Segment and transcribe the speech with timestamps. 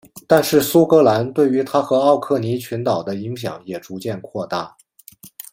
[0.27, 4.75] 但是苏格兰对于它和奥克尼群岛的影响也逐渐扩大。